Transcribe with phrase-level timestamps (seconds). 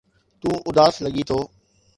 [0.39, 1.39] تون اداس لڳين ٿو